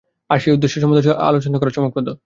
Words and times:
আর 0.29 0.37
সেই 0.39 0.53
উদ্দেশ্য 0.53 0.75
সম্বন্ধে 0.81 1.11
আলোচনা 1.21 1.57
করা 1.59 1.71
চমকপ্রদ। 1.71 2.07